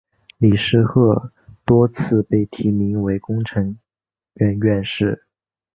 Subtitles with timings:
[0.39, 1.31] 李世鹤
[1.63, 3.77] 多次被提名为工程
[4.33, 5.27] 院院士。